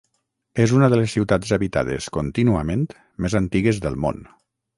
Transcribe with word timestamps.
És 0.63 0.71
una 0.77 0.87
de 0.93 0.97
les 0.99 1.13
ciutats 1.17 1.53
habitades 1.57 2.07
contínuament 2.17 2.87
més 3.27 3.37
antigues 3.43 3.83
del 3.87 4.01
món. 4.07 4.27